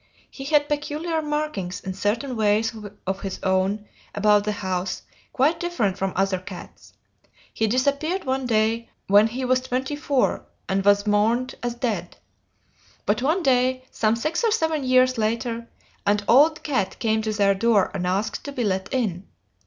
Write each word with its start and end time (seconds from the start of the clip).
He 0.31 0.45
had 0.45 0.67
peculiar 0.67 1.21
markings 1.21 1.79
and 1.79 1.95
certain 1.95 2.35
ways 2.35 2.73
of 3.05 3.21
his 3.21 3.39
own 3.43 3.87
about 4.15 4.45
the 4.45 4.51
house 4.51 5.03
quite 5.31 5.59
different 5.59 5.95
from 5.95 6.13
other 6.15 6.39
cats. 6.39 6.93
He 7.53 7.67
disappeared 7.67 8.23
one 8.23 8.47
day 8.47 8.89
when 9.05 9.27
he 9.27 9.45
was 9.45 9.61
twenty 9.61 9.95
four, 9.95 10.47
and 10.67 10.83
was 10.83 11.05
mourned 11.05 11.53
as 11.61 11.75
dead. 11.75 12.17
But 13.05 13.21
one 13.21 13.43
day, 13.43 13.85
some 13.91 14.15
six 14.15 14.43
or 14.43 14.49
seven 14.49 14.83
years 14.83 15.19
later, 15.19 15.67
an 16.03 16.21
old 16.27 16.63
cat 16.63 16.97
came 16.97 17.21
to 17.21 17.31
their 17.31 17.53
door 17.53 17.91
and 17.93 18.07
asked 18.07 18.43
to 18.45 18.51
be 18.51 18.63
let 18.63 18.91
in. 18.91 19.27